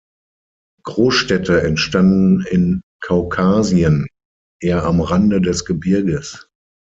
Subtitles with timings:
[0.83, 4.07] Großstädte entstanden in Kaukasien
[4.59, 6.49] eher am Rande des Gebirges.